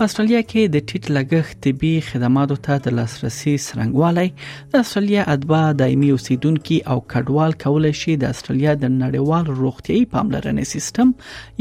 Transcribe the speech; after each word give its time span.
په 0.00 0.06
استرالیا 0.08 0.40
کې 0.50 0.62
د 0.74 0.82
ټیټ 0.88 1.04
لګښت 1.14 1.54
طبي 1.64 1.88
خدماتو 2.08 2.56
ته 2.66 2.74
د 2.84 2.92
لاسرسي 2.98 3.54
څرنګوالی 3.66 4.28
د 4.74 4.84
استرالیا 4.84 5.22
ادبا 5.34 5.62
دایمي 5.80 6.10
اوسیدونکو 6.16 6.76
او 6.92 6.96
کډوال 7.12 7.52
کولای 7.64 7.90
شي 8.00 8.12
د 8.20 8.24
استرالیا 8.36 8.72
د 8.82 8.92
نړیوال 9.02 9.44
روغتيایي 9.62 10.04
پاملرنې 10.14 10.64
سیستم 10.74 11.08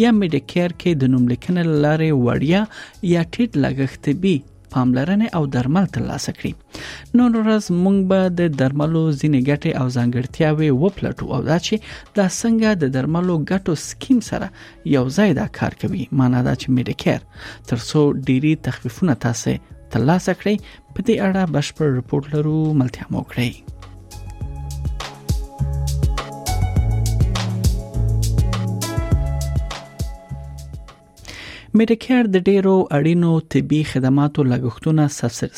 یا 0.04 0.10
میډیکیر 0.22 0.70
کې 0.80 0.92
د 1.06 1.12
نوملیکنې 1.16 1.64
لارې 1.88 2.12
وړیا 2.26 2.62
یا 3.16 3.22
ټیټ 3.34 3.52
لګښت 3.64 4.00
طبي 4.10 4.36
پاملرنې 4.76 5.28
او 5.38 5.42
درمل 5.56 5.86
ترلاسه 5.98 6.32
کړي 6.38 6.52
نو 7.20 7.24
ورځ 7.42 7.64
مونږ 7.84 7.98
به 8.10 8.20
د 8.40 8.58
درملو 8.62 9.04
ځینې 9.20 9.40
ګټې 9.50 9.72
او 9.80 9.86
ځانګړتیاوې 9.98 10.70
وپلټو 10.84 11.26
او 11.36 11.42
دا 11.50 11.58
چې 11.66 11.76
دا 12.20 12.28
څنګه 12.42 12.70
د 12.82 12.94
درملو 12.96 13.36
ګټو 13.52 13.74
سکیم 13.90 14.20
سره 14.30 14.48
یو 14.96 15.06
ځای 15.18 15.30
دا 15.40 15.48
کار 15.60 15.74
کوي 15.82 16.04
معنی 16.20 16.42
دا 16.50 16.54
چې 16.62 16.68
میډیکیر 16.76 17.20
ترڅو 17.72 18.02
ډيري 18.28 18.54
تخفیفونه 18.68 19.14
تاسو 19.26 19.54
ترلاسه 19.96 20.32
کړئ 20.40 20.56
په 20.94 21.00
دې 21.08 21.16
اړه 21.28 21.44
بشپړ 21.58 21.88
رپورت 22.00 22.26
لرو 22.36 22.58
ملتیا 22.80 23.06
مو 23.12 23.22
کړئ 23.34 23.52
میډیکر 31.78 32.24
د 32.36 32.44
ډیرو 32.50 32.74
اړینو 32.98 33.32
طبي 33.54 33.80
خدماتو 33.92 34.42
لګښتونه 34.52 35.04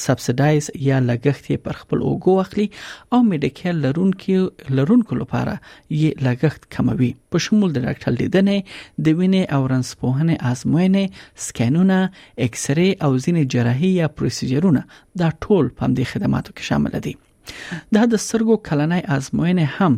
سبسیډایز 0.05 0.65
یا 0.89 0.97
لګښت 1.09 1.45
پر 1.67 1.73
خپل 1.81 1.99
اوګو 2.09 2.33
اخلي 2.43 2.65
او 3.17 3.19
میډیکر 3.31 3.71
لرونکو 3.85 4.37
لرونکو 4.79 5.13
لپاره 5.21 5.53
یې 6.01 6.09
لګښت 6.25 6.61
کموي 6.77 7.11
په 7.35 7.45
شمول 7.47 7.69
د 7.77 7.87
ډاکټر 7.87 8.11
لیدنې 8.21 8.57
د 9.07 9.17
وینې 9.21 9.43
او 9.57 9.61
رنسپوهنې 9.73 10.35
آزموینې 10.51 11.05
سکینونه 11.45 11.97
ایکسری 12.47 12.89
او 13.05 13.11
ځینې 13.23 13.41
جراحي 13.55 13.91
یا 14.01 14.07
پروسیجرونه 14.19 14.81
دا 15.23 15.27
ټول 15.43 15.65
په 15.77 15.85
دې 15.97 16.05
خدماتو 16.15 16.49
کې 16.59 16.63
شامل 16.71 16.93
دي 17.09 17.13
دا 17.95 18.01
د 18.13 18.15
سرګو 18.27 18.55
کلنۍ 18.67 19.01
آزموینه 19.15 19.65
هم 19.77 19.93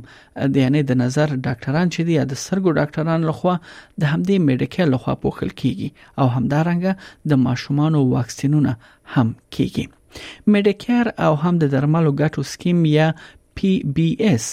د 0.53 0.55
یعنی 0.63 0.81
د 0.89 0.91
نظر 1.03 1.27
ډاکټران 1.45 1.87
چې 1.93 2.01
دی 2.07 2.13
د 2.21 2.33
سرګو 2.45 2.71
ډاکټران 2.79 3.19
لخوا 3.29 3.55
د 4.01 4.03
همدې 4.11 4.37
میډیکل 4.47 4.87
لخوا 4.95 5.13
پوښل 5.23 5.49
کیږي 5.61 5.89
او 6.19 6.25
همدارنګه 6.37 6.91
د 7.31 7.41
ماشومانو 7.47 7.99
واکسینونه 8.15 8.73
هم 9.15 9.27
کیږي 9.57 9.85
میډیکر 10.53 11.03
او 11.25 11.33
هم 11.43 11.53
د 11.63 11.73
درملو 11.75 12.11
ګټو 12.21 12.41
سکیم 12.53 12.79
یا 12.97 13.07
پی 13.59 13.71
بی 13.95 14.09
اس 14.31 14.45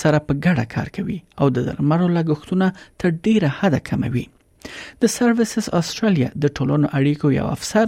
سره 0.00 0.18
په 0.26 0.32
ګډه 0.44 0.64
کار 0.74 0.88
کوي 0.96 1.18
او 1.40 1.46
د 1.56 1.68
درملو 1.68 2.06
لګښتونه 2.18 2.66
تر 3.00 3.08
ډیره 3.28 3.48
حد 3.58 3.74
کموي 3.90 4.26
د 5.02 5.04
Services 5.20 5.66
استرالیا 5.80 6.28
د 6.42 6.52
ټولنو 6.58 6.86
اړیکو 6.98 7.26
یو 7.38 7.46
افسر 7.56 7.86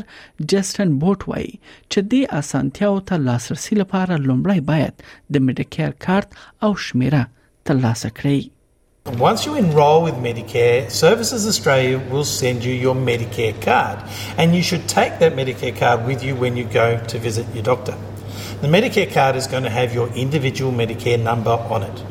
جسټن 0.52 0.88
بوټ 1.04 1.20
وایي 1.30 1.52
چې 1.92 2.00
د 2.14 2.26
اسانتیاو 2.40 2.98
ته 3.10 3.14
لاسرسي 3.28 3.74
لپاره 3.82 4.18
لومړی 4.26 4.60
باید 4.70 4.94
د 5.36 5.46
میډیکیر 5.46 5.90
کارت 6.06 6.28
او 6.66 6.70
شمیره 6.88 7.22
ترلاسه 7.70 8.10
کړئ 8.18 8.40
Once 9.30 9.42
you 9.46 9.52
enrol 9.58 9.96
with 10.04 10.16
Medicare, 10.26 10.78
Services 11.00 11.42
Australia 11.50 11.98
will 12.14 12.24
send 12.30 12.64
you 12.68 12.72
your 12.86 12.94
Medicare 13.10 13.56
card, 13.66 13.98
and 14.44 14.56
you 14.58 14.62
should 14.68 14.84
take 14.92 15.12
that 15.20 15.32
Medicare 15.40 15.76
card 15.82 16.00
with 16.08 16.24
you 16.28 16.34
when 16.40 16.56
you 16.60 16.64
go 16.76 16.86
to 17.12 17.16
visit 17.26 17.46
your 17.58 17.62
doctor. 17.68 17.94
The 18.64 18.70
Medicare 18.76 19.10
card 19.18 19.36
is 19.42 19.46
going 19.52 19.62
to 19.68 19.74
have 19.76 19.94
your 19.98 20.08
individual 20.24 20.72
Medicare 20.80 21.20
number 21.28 21.56
on 21.78 21.84
it. 21.90 22.02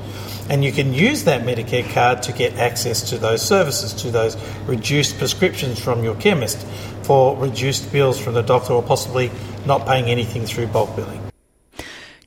And 0.48 0.64
you 0.64 0.72
can 0.72 0.94
use 0.94 1.24
that 1.24 1.42
Medicare 1.46 1.86
card 1.94 2.22
to 2.24 2.32
get 2.32 2.58
access 2.60 3.10
to 3.10 3.18
those 3.18 3.42
services, 3.42 3.94
to 4.02 4.12
those 4.12 4.38
reduced 4.68 5.18
prescriptions 5.18 5.80
from 5.80 6.04
your 6.04 6.14
chemist, 6.16 6.60
for 7.02 7.36
reduced 7.38 7.92
bills 7.92 8.20
from 8.20 8.36
the 8.36 8.44
doctor, 8.44 8.74
or 8.74 8.84
possibly 8.84 9.32
not 9.66 9.86
paying 9.88 10.06
anything 10.06 10.46
through 10.52 10.68
bulk 10.76 10.96
billing. 10.96 11.22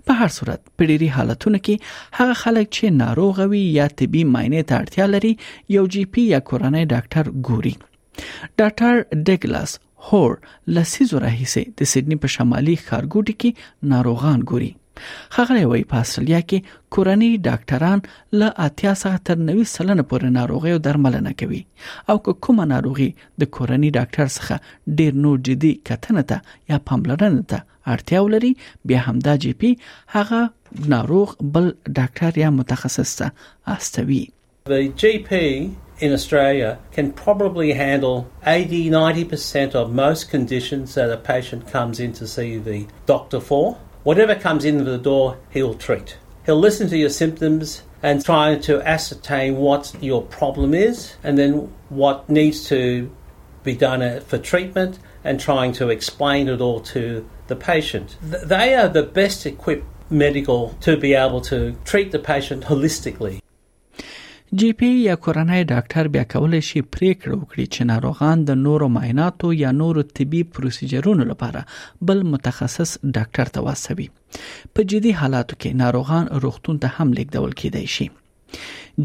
په 0.07 0.13
هر 0.21 0.31
صورت 0.37 0.61
په 0.77 0.83
ډېری 0.91 1.09
حالتونو 1.17 1.59
کې 1.67 1.75
هغه 2.19 2.35
خلک 2.43 2.67
چې 2.77 2.85
ناروغ 3.03 3.37
وي 3.53 3.63
یا 3.79 3.87
طبي 4.01 4.23
معاینې 4.33 4.63
ته 4.69 4.75
اړتیا 4.83 5.07
لري 5.15 5.33
یو 5.77 5.85
جی 5.97 6.03
پی 6.13 6.23
یا 6.35 6.41
کورنۍ 6.49 6.85
ډاکټر 6.95 7.25
ګوري 7.49 7.75
ډاکټر 8.61 8.95
ډګلاس 9.27 9.71
هور 10.09 10.31
لسیزو 10.77 11.17
راهیسه 11.27 11.63
د 11.81 11.93
سیدنی 11.93 12.17
په 12.25 12.29
شمالي 12.37 12.77
ښارګوټي 12.87 13.35
کې 13.43 13.51
ناروغان 13.95 14.39
ګوري 14.53 14.73
خغلی 15.35 15.65
وای 15.71 15.83
په 15.93 15.97
استرالیا 16.05 16.41
کې 16.49 16.59
کورنۍ 16.95 17.31
ډاکټران 17.47 17.99
له 18.41 18.49
اتیا 18.69 18.93
څخه 19.03 19.17
تر 19.31 19.37
90 19.51 19.69
سلنه 19.77 20.05
پورې 20.11 20.29
ناروغیو 20.39 20.83
درملنه 20.87 21.33
کوي 21.43 21.61
او 22.15 22.17
کومه 22.45 22.65
ناروغي 22.75 23.11
د 23.41 23.43
کورنۍ 23.57 23.91
ډاکټر 23.99 24.27
څخه 24.37 24.55
ډیر 25.03 25.13
نو 25.27 25.31
جدي 25.51 25.73
کتنه 25.93 26.23
ته 26.31 26.39
یا 26.75 26.79
پاملرنه 26.91 27.43
ته 27.51 27.59
اړتیا 27.93 28.19
ولري 28.25 28.53
بیا 28.91 29.01
همدا 29.11 29.35
جی 29.45 29.53
پی 29.63 29.71
هغه 30.17 30.41
ناروغ 30.97 31.29
بل 31.59 31.67
ډاکټر 31.99 32.33
یا 32.47 32.51
متخصص 32.59 33.11
ته 33.23 33.29
استوي 33.79 34.25
The 34.71 34.81
GP 35.03 35.31
in 36.07 36.11
Australia 36.17 36.69
can 36.97 37.07
probably 37.21 37.71
handle 37.83 38.19
80 38.55 38.81
90% 38.95 39.77
of 39.81 39.95
most 40.03 40.23
conditions 40.35 40.87
that 40.99 41.11
a 41.17 41.21
patient 41.31 41.63
comes 41.77 41.97
in 42.07 42.13
to 42.21 42.25
see 42.35 42.51
the 42.73 42.79
doctor 43.15 43.41
for. 43.53 43.65
Whatever 44.03 44.35
comes 44.35 44.65
in 44.65 44.85
the 44.85 44.97
door, 44.97 45.37
he'll 45.51 45.75
treat. 45.75 46.17
He'll 46.47 46.59
listen 46.59 46.89
to 46.89 46.97
your 46.97 47.11
symptoms 47.11 47.83
and 48.03 48.25
try 48.25 48.57
to 48.57 48.81
ascertain 48.89 49.57
what 49.59 49.93
your 50.01 50.23
problem 50.23 50.73
is 50.73 51.15
and 51.23 51.37
then 51.37 51.71
what 51.91 52.27
needs 52.29 52.67
to 52.69 53.11
be 53.63 53.75
done 53.75 54.01
uh, 54.01 54.21
for 54.27 54.39
treatment 54.39 54.99
and 55.23 55.39
trying 55.39 55.73
to 55.75 55.91
explain 55.91 56.49
it 56.49 56.63
all 56.63 56.81
to 56.81 57.29
the 57.49 57.57
patient. 57.57 58.17
They 58.23 58.75
are 58.75 58.89
the 58.89 59.03
best 59.03 59.45
equipped 59.45 59.85
medical 60.09 60.75
to 60.81 60.97
be 60.97 61.13
able 61.13 61.43
to 61.43 61.77
treat 61.85 62.11
the 62.11 62.19
patient 62.19 62.65
holistically. 62.65 63.41
جی 64.59 64.69
پی 64.79 64.87
یا 64.87 65.15
کورنۍ 65.25 65.59
ډاکټر 65.73 66.09
بیا 66.15 66.23
کولای 66.31 66.59
شي 66.69 66.81
پریکړه 66.95 67.35
وکړي 67.43 67.67
چې 67.75 67.85
ناروغان 67.91 68.41
د 68.49 68.57
نورو 68.63 68.89
معایناتو 68.95 69.51
یا 69.59 69.71
نورو 69.81 70.03
طبي 70.21 70.41
پروسیجرونو 70.57 71.27
لپاره 71.29 71.63
بل 72.11 72.25
متخصص 72.33 72.95
ډاکټر 73.19 73.53
ته 73.59 73.65
واسوي 73.69 74.09
په 74.33 74.87
جدي 74.95 75.13
حالاتو 75.21 75.59
کې 75.61 75.79
ناروغان 75.85 76.29
روغتون 76.49 76.83
ته 76.87 76.99
هم 76.99 77.15
لیکدول 77.21 77.55
کیدای 77.63 77.87
شي 77.97 78.09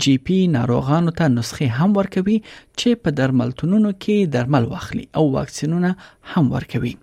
جی 0.06 0.18
پی 0.30 0.40
ناروغانو 0.58 1.16
ته 1.24 1.32
نسخه 1.38 1.70
هم 1.82 1.98
ورکوي 2.02 2.42
چې 2.50 3.06
په 3.06 3.18
درملتونونو 3.22 3.94
کې 4.00 4.34
درمل 4.38 4.70
واخلي 4.76 5.08
او 5.22 5.26
واکسینونه 5.40 5.96
هم 6.36 6.52
ورکوي 6.56 6.96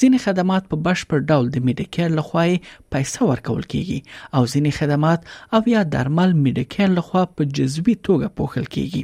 ځینې 0.00 0.18
خدمات 0.24 0.62
په 0.70 0.76
بشپړ 0.86 1.18
ډول 1.30 1.46
د 1.52 1.56
میډیکل 1.66 2.10
لخوا 2.20 2.44
پیسې 2.92 3.20
ورکول 3.30 3.62
کیږي 3.72 4.00
او 4.36 4.42
ځینې 4.52 4.70
خدمات 4.78 5.20
او 5.54 5.60
یا 5.74 5.82
درمل 5.94 6.30
میډیکل 6.46 6.90
لخوا 6.98 7.22
په 7.36 7.42
جزوی 7.56 7.94
توګه 8.08 8.26
پوښل 8.38 8.66
کیږي 8.74 9.02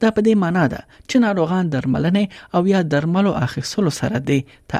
دا 0.00 0.08
په 0.16 0.20
دې 0.26 0.34
معنی 0.42 0.64
ده 0.74 0.80
چې 1.08 1.16
ناروغان 1.26 1.64
درملنې 1.74 2.24
او 2.54 2.62
یا 2.74 2.80
درملو 2.94 3.32
اخیستلو 3.46 3.90
سره 4.00 4.16
دی 4.28 4.40
ته 4.72 4.78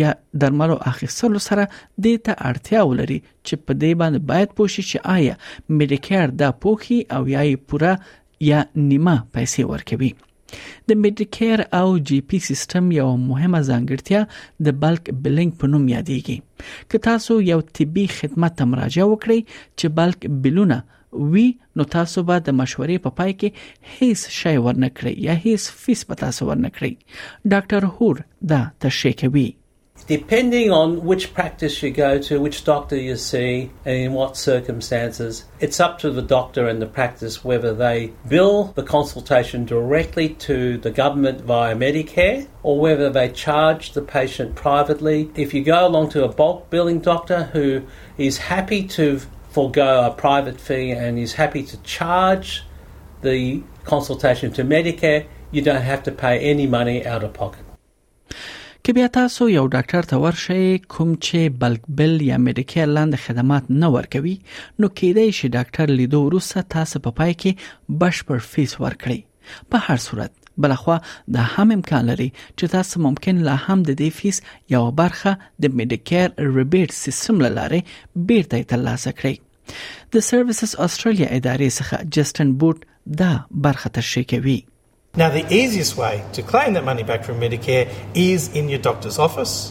یا 0.00 0.10
درملو 0.42 0.76
اخیستلو 0.92 1.38
سره 1.48 1.64
د 2.04 2.06
ته 2.26 2.32
اړتیا 2.48 2.80
ولري 2.90 3.18
چې 3.46 3.54
په 3.66 3.72
دې 3.82 3.92
باندې 4.00 4.20
باید 4.30 4.48
پوښي 4.58 4.82
چې 4.90 4.98
آیا 5.16 5.34
میډیکر 5.78 6.24
دا 6.42 6.48
پوښي 6.62 6.98
او 7.16 7.22
یا 7.34 7.42
یې 7.48 7.56
پوره 7.68 7.92
یا 8.50 8.60
نیمه 8.90 9.16
پیسې 9.34 9.60
ورکوي 9.72 10.12
د 10.88 10.98
میډیکیر 11.02 11.58
او 11.80 11.86
جی 12.08 12.18
پی 12.30 12.38
سیستم 12.48 12.84
یو 13.00 13.06
مهمه 13.30 13.60
ځانګړتیا 13.68 14.20
د 14.66 14.76
بلک 14.84 15.04
بلینګ 15.24 15.50
په 15.60 15.64
نوم 15.74 15.84
یادېږي 15.96 16.38
که 16.92 16.96
تاسو 17.08 17.32
یو 17.52 17.60
طبي 17.78 18.04
خدمت 18.18 18.52
ته 18.60 18.64
مراجعه 18.72 19.06
وکړئ 19.12 19.40
چې 19.78 19.86
بلک 19.98 20.20
بلونه 20.46 20.78
وی 21.32 21.46
نو 21.78 21.84
تاسو 21.96 22.18
به 22.30 22.36
د 22.46 22.56
مشورې 22.60 22.96
په 23.04 23.10
پا 23.10 23.16
پای 23.22 23.32
کې 23.40 23.48
هیڅ 23.98 24.20
شی 24.38 24.56
ورنکړئ 24.64 25.14
یا 25.28 25.34
هیڅ 25.46 25.62
فیس 25.82 26.00
په 26.12 26.22
تاسو 26.22 26.40
ورنکړئ 26.48 26.92
ډاکټر 27.52 27.82
هور 27.96 28.16
دا 28.52 28.60
تشریح 28.86 29.14
کوي 29.22 29.48
depending 30.06 30.70
on 30.70 31.02
which 31.04 31.32
practice 31.32 31.82
you 31.82 31.90
go 31.90 32.18
to, 32.18 32.40
which 32.40 32.64
doctor 32.64 32.96
you 32.96 33.16
see, 33.16 33.70
and 33.84 33.96
in 33.96 34.12
what 34.12 34.36
circumstances, 34.36 35.44
it's 35.60 35.80
up 35.80 35.98
to 36.00 36.10
the 36.10 36.20
doctor 36.22 36.68
and 36.68 36.82
the 36.82 36.86
practice 36.86 37.42
whether 37.42 37.72
they 37.74 38.12
bill 38.28 38.64
the 38.76 38.82
consultation 38.82 39.64
directly 39.64 40.28
to 40.28 40.76
the 40.78 40.90
government 40.90 41.40
via 41.42 41.74
Medicare 41.74 42.46
or 42.62 42.78
whether 42.80 43.08
they 43.08 43.28
charge 43.30 43.92
the 43.92 44.02
patient 44.02 44.54
privately. 44.54 45.30
If 45.34 45.54
you 45.54 45.64
go 45.64 45.86
along 45.86 46.10
to 46.10 46.24
a 46.24 46.28
bulk 46.28 46.68
billing 46.70 47.00
doctor 47.00 47.44
who 47.44 47.82
is 48.18 48.36
happy 48.38 48.84
to 48.88 49.20
forego 49.50 50.04
a 50.06 50.10
private 50.10 50.60
fee 50.60 50.90
and 50.90 51.18
is 51.18 51.32
happy 51.34 51.62
to 51.62 51.80
charge 51.82 52.64
the 53.22 53.62
consultation 53.84 54.52
to 54.52 54.64
Medicare, 54.64 55.26
you 55.50 55.62
don't 55.62 55.82
have 55.82 56.02
to 56.02 56.12
pay 56.12 56.40
any 56.40 56.66
money 56.66 57.06
out 57.06 57.22
of 57.24 57.32
pocket. 57.32 57.63
که 58.86 58.92
بیا 58.92 59.06
تاسو 59.14 59.44
یو 59.50 59.62
ډاکټر 59.74 60.06
ته 60.08 60.16
ورشئ 60.22 60.64
کوم 60.94 61.12
چې 61.26 61.52
بلک 61.60 61.86
بل 62.00 62.18
یا 62.22 62.36
میډیکل 62.46 62.90
لاندې 62.96 63.20
خدمات 63.26 63.68
نه 63.82 63.88
ورکوي 63.94 64.32
نو 64.80 64.88
کېدای 64.98 65.28
شي 65.38 65.48
ډاکټر 65.54 65.92
لیدو 66.00 66.18
وروسته 66.24 66.62
تاسو 66.74 67.00
په 67.06 67.12
پا 67.20 67.20
پای 67.20 67.32
کې 67.44 67.94
بشپړ 68.02 68.42
فیس 68.54 68.74
ورکړي 68.82 69.18
په 69.74 69.80
هر 69.86 70.02
صورت 70.08 70.32
بلخوا 70.64 70.98
دا 71.38 71.44
هم 71.54 71.74
امکان 71.78 72.04
لري 72.12 72.26
چې 72.58 72.74
تاسو 72.74 72.94
ممکن 73.06 73.40
لا 73.48 73.56
هم 73.64 73.78
د 73.88 73.98
دې 74.02 74.18
فیس 74.18 74.42
یو 74.76 74.82
برخه 75.00 75.32
د 75.66 75.74
میډیکل 75.82 76.54
ریبیټ 76.58 76.96
سیستم 77.00 77.42
لاره 77.48 77.82
بیرته 78.32 78.62
ترلاسه 78.74 79.14
کړئ 79.22 79.80
د 80.14 80.28
سرویسز 80.30 80.76
استرالیا 80.90 81.32
ادارې 81.32 81.80
څخه 81.80 82.14
جسټن 82.18 82.54
بوټ 82.64 83.24
دا 83.24 83.32
برخه 83.70 83.94
تشریح 84.00 84.28
کوي 84.36 84.58
Now, 85.16 85.28
the 85.30 85.46
easiest 85.54 85.96
way 85.96 86.24
to 86.32 86.42
claim 86.42 86.72
that 86.72 86.82
money 86.84 87.04
back 87.04 87.22
from 87.22 87.38
Medicare 87.38 87.88
is 88.14 88.52
in 88.54 88.68
your 88.68 88.80
doctor's 88.80 89.16
office. 89.18 89.70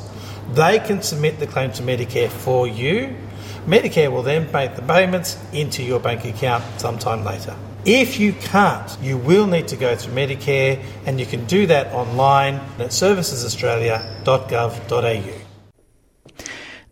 They 0.54 0.80
can 0.80 1.02
submit 1.02 1.40
the 1.40 1.48
claim 1.48 1.74
to 1.74 1.84
Medicare 1.84 2.30
for 2.30 2.66
you. 2.66 3.18
Medicare 3.68 4.10
will 4.12 4.24
then 4.24 4.50
make 4.54 4.76
the 4.78 4.82
payments 4.82 5.38
into 5.52 5.84
your 5.84 6.00
bank 6.00 6.24
account 6.24 6.64
sometime 6.78 7.26
later. 7.26 7.54
If 7.86 8.18
you 8.22 8.32
can't, 8.32 8.96
you 9.02 9.18
will 9.18 9.46
need 9.48 9.68
to 9.70 9.76
go 9.76 9.96
through 9.98 10.14
Medicare 10.14 10.80
and 11.06 11.20
you 11.20 11.26
can 11.26 11.46
do 11.46 11.66
that 11.68 11.88
online 11.94 12.56
at 12.80 12.92
servicesaustralia.gov.au. 12.92 15.43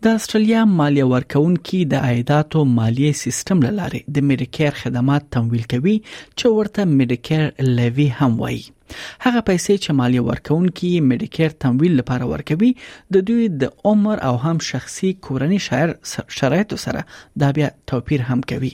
د 0.05 0.13
استرالیا 0.17 0.61
مالیه 0.75 1.03
ورکونکي 1.09 1.79
د 1.89 1.99
عایداتو 2.05 2.61
مالیه 2.69 3.17
سیستم 3.19 3.59
لاره 3.65 3.99
د 4.15 4.23
میډیکیر 4.29 4.77
خدمات 4.79 5.25
تمویل 5.35 5.65
کوي 5.73 5.93
چې 6.05 6.51
ورته 6.55 6.85
میډیکیر 6.93 7.43
لوي 7.79 8.05
هم 8.21 8.31
وایي 8.43 8.63
هغه 8.69 9.43
پیسې 9.49 9.83
چې 9.83 9.97
مالیه 9.99 10.23
ورکونکي 10.29 10.89
میډیکیر 11.09 11.53
تمویل 11.65 11.93
لپاره 12.01 12.29
ورکوي 12.31 12.71
د 13.17 13.25
دوی 13.27 13.45
د 13.65 13.69
عمر 13.91 14.23
او 14.31 14.31
هم 14.47 14.55
شخصي 14.69 15.11
کورنۍ 15.27 15.61
شرایطو 16.39 16.81
سره 16.87 17.05
دا 17.45 17.51
بیا 17.59 17.69
توپیر 17.93 18.25
هم 18.31 18.41
کوي 18.53 18.73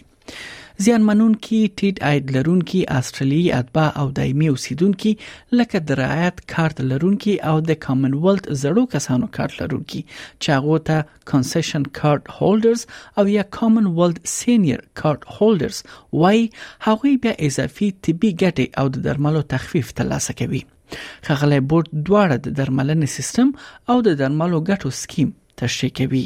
زیانمنونکي 0.86 1.60
ټیټ 1.82 2.00
عاید 2.08 2.32
لرونکي 2.36 2.82
استرالیي 2.98 3.46
اتباع 3.60 3.86
او 4.02 4.04
دایمي 4.20 4.50
اوسیدونکو 4.52 5.14
لکه 5.62 5.80
د 5.92 5.96
رعایت 6.00 6.42
کارت 6.54 6.82
لرونکي 6.90 7.34
او 7.52 7.54
د 7.70 7.80
کامن 7.86 8.18
ویلث 8.26 8.50
زړو 8.66 8.84
کسانو 8.92 9.30
کارت 9.40 9.56
لرونکي 9.62 10.04
چې 10.12 10.60
هغه 10.60 10.78
ته 10.92 11.26
کنسیشن 11.34 11.88
کارت 12.02 12.30
هولډرز 12.36 12.86
او 13.18 13.26
یا 13.38 13.46
کامن 13.60 13.90
ویلث 14.02 14.30
سینیئر 14.36 14.86
کارت 15.04 15.26
هولډرز 15.38 15.82
وای 16.22 16.44
هغه 16.90 17.16
بیا 17.26 17.36
اضافي 17.52 17.90
طبي 18.08 18.34
ګټه 18.38 18.84
او 18.84 18.88
د 18.98 19.06
درملو 19.12 19.44
تخفیف 19.58 19.92
ترلاسه 20.02 20.38
کوي 20.44 20.64
خغلی 20.70 21.64
بورډ 21.74 22.08
دواړه 22.10 22.44
د 22.48 22.58
درملنې 22.64 23.20
سیستم 23.20 23.54
او 23.90 23.98
د 24.10 24.18
درملو 24.26 24.64
ګټو 24.72 24.98
سکیم 25.04 25.38
تشریح 25.64 25.96
کوي 26.02 26.26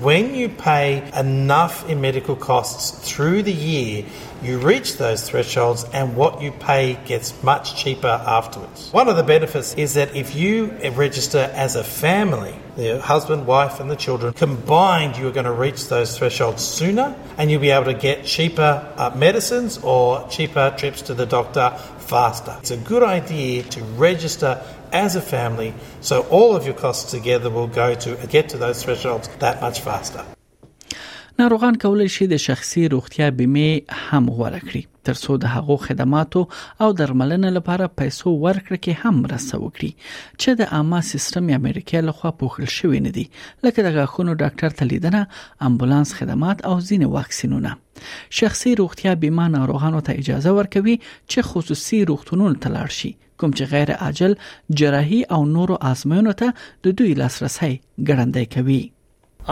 When 0.00 0.34
you 0.34 0.48
pay 0.48 1.06
enough 1.16 1.86
in 1.90 2.00
medical 2.00 2.36
costs 2.36 2.98
through 3.06 3.42
the 3.42 3.52
year, 3.52 4.06
you 4.42 4.58
reach 4.58 4.96
those 4.96 5.28
thresholds 5.28 5.84
and 5.84 6.16
what 6.16 6.40
you 6.40 6.52
pay 6.52 6.94
gets 7.04 7.40
much 7.42 7.76
cheaper 7.76 8.06
afterwards. 8.08 8.90
One 8.94 9.08
of 9.08 9.16
the 9.16 9.22
benefits 9.22 9.74
is 9.74 9.94
that 9.94 10.16
if 10.16 10.34
you 10.34 10.70
register 10.94 11.50
as 11.54 11.76
a 11.76 11.84
family, 11.84 12.54
the 12.76 12.98
husband, 13.00 13.46
wife, 13.46 13.78
and 13.78 13.90
the 13.90 13.94
children 13.94 14.32
combined, 14.32 15.18
you 15.18 15.28
are 15.28 15.32
going 15.32 15.44
to 15.46 15.52
reach 15.52 15.88
those 15.88 16.16
thresholds 16.16 16.64
sooner 16.64 17.14
and 17.36 17.50
you'll 17.50 17.60
be 17.60 17.70
able 17.70 17.84
to 17.84 17.94
get 17.94 18.24
cheaper 18.24 18.90
uh, 18.96 19.10
medicines 19.14 19.76
or 19.82 20.26
cheaper 20.28 20.74
trips 20.78 21.02
to 21.02 21.14
the 21.14 21.26
doctor 21.26 21.70
faster. 21.98 22.56
It's 22.60 22.70
a 22.70 22.76
good 22.78 23.02
idea 23.02 23.62
to 23.64 23.82
register 23.84 24.62
as 25.02 25.16
a 25.16 25.20
family, 25.20 25.70
so 26.08 26.16
all 26.38 26.50
of 26.58 26.64
your 26.68 26.74
costs 26.84 27.10
together 27.16 27.50
will 27.56 27.70
go 27.82 27.88
to 28.04 28.10
get 28.34 28.44
to 28.52 28.56
those 28.56 28.82
thresholds 28.84 29.26
that 29.44 29.60
much 29.66 29.78
faster. 29.90 30.22
ناروغان 31.38 31.74
کولای 31.74 32.08
شي 32.08 32.26
د 32.26 32.36
شخصي 32.36 32.88
روغتیا 32.88 33.30
بیمه 33.30 33.80
هم 34.10 34.26
غوړه 34.36 34.60
کړي 34.60 34.82
ترڅو 35.08 35.36
د 35.40 35.46
هغو 35.54 35.76
خدماتو 35.86 36.42
او 36.80 36.90
درملنې 37.00 37.50
لپاره 37.56 37.88
پیسو 38.02 38.34
ورکړه 38.44 38.78
کې 38.84 39.02
هم 39.02 39.18
مرسته 39.24 39.58
وکړي 39.64 39.90
چې 40.02 40.58
د 40.60 40.70
عامه 40.78 41.00
سیستم 41.12 41.50
امریکا 41.60 42.04
لخوا 42.10 42.32
پوښل 42.44 42.70
شوې 42.76 43.02
نه 43.08 43.14
دي 43.18 43.24
لکه 43.68 43.88
د 43.88 43.96
غاخونو 43.98 44.38
ډاکټر 44.44 44.78
تلیدنه 44.82 45.26
امبولانس 45.70 46.14
خدمات 46.20 46.64
او 46.70 46.74
ځینې 46.78 47.10
واکسینونه 47.18 47.76
شخصي 48.30 48.74
روغتیا 48.74 49.14
بیمه 49.14 49.48
ناروغانو 49.54 50.00
ته 50.06 50.12
اجازه 50.18 50.50
ورکوي 50.58 51.00
چې 51.30 51.38
خصوصي 51.50 51.98
روغتونونو 52.10 52.56
ته 52.64 52.68
لاړ 52.78 52.88
شي 53.00 53.12
کوم 53.40 53.50
چې 53.58 53.64
غیر 53.74 53.90
عاجل 54.06 54.32
جراحي 54.80 55.20
او 55.36 55.40
نورو 55.54 55.76
آزموینو 55.92 56.32
ته 56.42 56.48
د 56.84 56.86
دوی 57.00 57.12
لاسرسي 57.22 57.72
ګړندې 58.08 58.44
کوي 58.56 58.82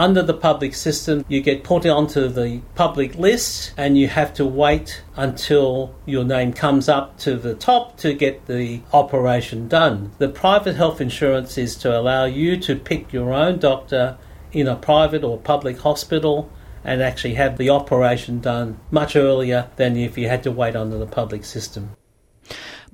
Under 0.05 0.23
the 0.29 0.33
public 0.47 0.73
system, 0.87 1.17
you 1.33 1.39
get 1.49 1.59
put 1.65 1.83
onto 1.95 2.21
the 2.37 2.47
public 2.81 3.11
list 3.25 3.73
and 3.83 3.95
you 3.99 4.07
have 4.19 4.31
to 4.39 4.45
wait 4.61 4.93
until 5.25 5.67
your 6.13 6.23
name 6.35 6.51
comes 6.63 6.89
up 6.97 7.07
to 7.25 7.31
the 7.45 7.53
top 7.65 7.83
to 8.03 8.09
get 8.23 8.47
the 8.53 8.65
operation 9.01 9.59
done. 9.75 9.99
The 10.23 10.31
private 10.43 10.75
health 10.81 10.99
insurance 11.07 11.59
is 11.65 11.75
to 11.83 11.89
allow 11.99 12.23
you 12.39 12.57
to 12.69 12.73
pick 12.89 13.13
your 13.17 13.29
own 13.43 13.59
doctor 13.69 14.03
in 14.63 14.73
a 14.73 14.75
private 14.89 15.23
or 15.29 15.37
public 15.51 15.77
hospital 15.89 16.41
and 16.85 17.01
actually 17.01 17.33
have 17.35 17.57
the 17.57 17.69
operation 17.69 18.39
done 18.47 18.73
much 18.99 19.15
earlier 19.15 19.61
than 19.75 19.97
if 20.05 20.17
you 20.17 20.27
had 20.29 20.43
to 20.43 20.51
wait 20.61 20.75
under 20.75 20.97
the 21.03 21.11
public 21.19 21.45
system. 21.55 21.83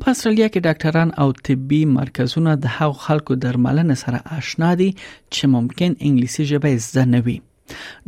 په 0.04 0.12
استرالیا 0.16 0.46
کې 0.52 0.60
ډاکټران 0.66 1.10
او 1.24 1.32
طبي 1.48 1.80
مرکزونه 1.96 2.52
د 2.66 2.76
هغو 2.76 3.00
خلکو 3.08 3.36
درملنه 3.46 3.96
سره 4.04 4.22
آشنا 4.38 4.70
دي 4.82 4.90
چې 5.02 5.52
ممکن 5.56 5.92
انګلیسي 6.10 6.46
ژبه 6.52 6.72
زده 6.86 7.06
نه 7.16 7.20
وي 7.26 7.36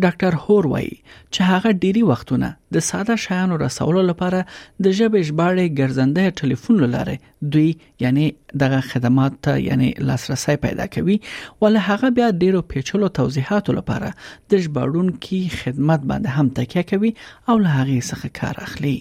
ډاکټر 0.06 0.34
هور 0.46 0.64
وایي 0.74 0.94
چې 1.34 1.42
هغه 1.52 1.70
ډيري 1.86 2.04
وختونه 2.12 2.48
د 2.78 2.86
ساده 2.90 3.16
شایانو 3.26 3.56
رسولو 3.66 4.02
لپاره 4.10 4.40
د 4.88 4.96
ژبې 5.00 5.22
ژباړې 5.28 5.66
ګرځنده 5.80 6.24
ټلیفون 6.40 6.78
لاره 6.94 7.16
دوی 7.54 7.70
یعنی 8.06 8.26
دغه 8.64 8.80
خدمات 8.92 9.34
ته 9.50 9.54
یعنی 9.70 9.90
لاسرسي 10.10 10.56
پیدا 10.66 10.86
کوي 10.98 11.18
ول 11.66 11.76
هغه 11.88 12.10
بیا 12.22 12.28
ډیرو 12.46 12.62
پیچلو 12.74 13.08
توضیحاتو 13.22 13.72
لپاره 13.80 14.10
د 14.56 14.66
ژباړونکو 14.66 15.62
خدمت 15.62 16.02
باندې 16.12 16.40
هم 16.40 16.48
تکیه 16.60 16.84
کوي 16.96 17.12
او 17.50 17.56
له 17.64 17.70
هغه 17.80 18.02
څخه 18.12 18.38
کار 18.44 18.62
اخلي 18.70 18.98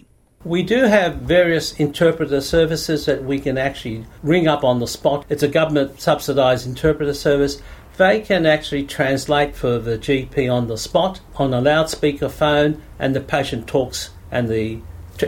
We 0.54 0.60
do 0.68 0.76
have 0.96 1.16
various 1.30 1.66
interpreter 1.84 2.38
services 2.44 3.00
that 3.08 3.18
we 3.30 3.36
can 3.46 3.58
actually 3.68 4.00
ring 4.32 4.46
up 4.52 4.62
on 4.70 4.78
the 4.84 4.88
spot. 4.92 5.26
It's 5.34 5.46
a 5.48 5.50
government 5.58 5.90
subsidized 6.04 6.64
interpreter 6.72 7.16
service 7.28 7.54
they 8.00 8.18
can 8.18 8.46
actually 8.46 8.82
translate 8.82 9.54
for 9.54 9.78
the 9.78 9.98
GP 9.98 10.50
on 10.50 10.68
the 10.68 10.78
spot 10.78 11.20
on 11.36 11.52
a 11.52 11.60
loudspeaker 11.60 12.30
phone, 12.30 12.80
and 12.98 13.14
the 13.14 13.20
patient 13.20 13.66
talks, 13.66 14.08
and 14.30 14.48
the 14.48 14.78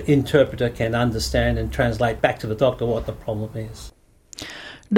interpreter 0.06 0.70
can 0.70 0.94
understand 0.94 1.58
and 1.58 1.70
translate 1.70 2.22
back 2.22 2.38
to 2.38 2.46
the 2.46 2.54
doctor 2.54 2.86
what 2.86 3.04
the 3.04 3.12
problem 3.12 3.50
is. 3.54 3.92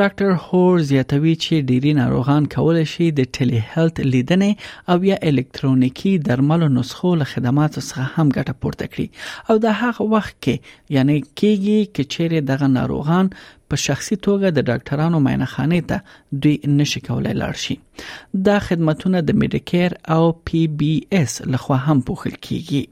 ډاکټر 0.00 0.30
هور 0.46 0.74
زیاتوي 0.90 1.32
چې 1.44 1.66
ډيري 1.68 1.90
ناروغان 1.98 2.46
کولای 2.54 2.86
شي 2.92 3.06
د 3.18 3.26
ټيلي 3.36 3.58
هيلث 3.72 3.96
لیدنې 4.12 4.50
او 4.94 4.96
یا 5.10 5.16
الکترونیکی 5.30 6.12
درملو 6.28 6.68
نسخو 6.78 7.10
له 7.20 7.26
خدماتو 7.32 7.80
څخه 7.90 8.04
هم 8.14 8.26
ګټه 8.36 8.54
پورته 8.62 8.84
کړي 8.92 9.06
او 9.52 9.60
د 9.66 9.76
هغه 9.82 10.02
وخت 10.16 10.34
کې 10.46 10.96
یعنی 10.96 11.16
کېږي 11.38 11.78
چې 11.94 12.02
چیرې 12.16 12.40
دغه 12.50 12.66
ناروغان 12.78 13.30
په 13.68 13.82
شخصي 13.84 14.18
توګه 14.28 14.48
د 14.58 14.66
ډاکټرانو 14.70 15.22
معاینه 15.28 15.48
خانې 15.54 15.88
ته 15.92 16.42
دوی 16.48 16.56
نشي 16.82 17.04
کولای 17.12 17.34
لاړ 17.44 17.62
شي 17.68 18.42
دا 18.50 18.58
خدماتونه 18.68 19.24
د 19.30 19.38
میډیکیر 19.44 19.96
او 20.18 20.28
پی 20.50 20.64
بی 20.84 20.92
اس 21.22 21.38
لخوا 21.56 21.80
هم 21.86 22.00
پوښل 22.12 22.38
کیږي 22.40 22.84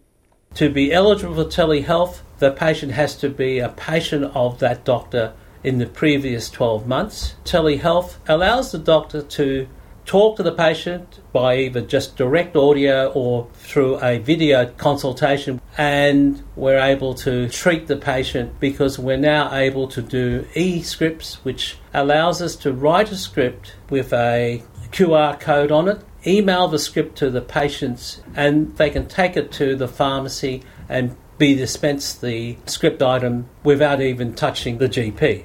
To 0.65 0.73
be 0.81 0.85
eligible 1.01 1.37
for 1.39 1.49
telehealth, 1.57 2.15
the 2.43 2.51
patient 2.67 2.93
has 3.03 3.13
to 3.29 3.37
be 3.43 3.51
a 3.69 3.77
patient 3.87 4.25
of 4.49 4.51
that 4.67 4.83
doctor 4.95 5.27
in 5.65 5.79
the 5.79 5.87
previous 5.87 6.51
12 6.51 6.87
months. 6.87 7.35
Telehealth 7.45 8.15
allows 8.29 8.73
the 8.73 8.79
doctor 8.79 9.23
to 9.23 9.69
talk 10.05 10.37
to 10.37 10.43
the 10.43 10.53
patient 10.53 11.21
by 11.33 11.57
either 11.59 11.81
just 11.81 12.17
direct 12.17 12.57
audio 12.57 13.13
or 13.15 13.47
through 13.55 13.95
a 14.03 14.19
video 14.19 14.67
consultation, 14.73 15.61
and 15.79 16.43
we're 16.57 16.79
able 16.81 17.15
to 17.15 17.49
treat 17.49 17.87
the 17.87 17.97
patient 17.97 18.59
because 18.59 18.99
we're 18.99 19.17
now 19.17 19.55
able 19.55 19.87
to 19.87 20.03
do 20.03 20.45
e 20.55 20.83
scripts, 20.83 21.35
which 21.45 21.77
allows 21.95 22.43
us 22.43 22.57
to 22.57 22.73
write 22.73 23.13
a 23.13 23.17
script 23.17 23.75
with 23.91 24.13
a 24.13 24.61
QR 24.91 25.39
code 25.39 25.71
on 25.71 25.87
it. 25.87 26.01
Email 26.27 26.69
the 26.69 26.79
script 26.79 27.17
to 27.19 27.31
the 27.31 27.41
patients, 27.41 28.21
and 28.35 28.77
they 28.79 28.91
can 28.91 29.07
take 29.07 29.37
it 29.37 29.53
to 29.53 29.77
the 29.77 29.89
pharmacy 29.89 30.63
and 30.89 31.17
be 31.39 31.55
dispensed 31.55 32.21
the 32.21 32.57
script 32.67 33.03
item 33.03 33.49
without 33.63 34.01
even 34.01 34.35
touching 34.35 34.79
the 34.79 34.89
GP. 34.89 35.45